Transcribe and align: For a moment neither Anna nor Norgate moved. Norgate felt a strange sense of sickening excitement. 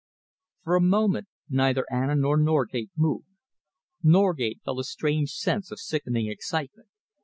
For 0.63 0.73
a 0.73 0.81
moment 0.81 1.27
neither 1.47 1.85
Anna 1.91 2.15
nor 2.15 2.35
Norgate 2.35 2.89
moved. 2.97 3.27
Norgate 4.01 4.59
felt 4.65 4.79
a 4.79 4.83
strange 4.83 5.29
sense 5.33 5.69
of 5.71 5.79
sickening 5.79 6.25
excitement. 6.25 6.89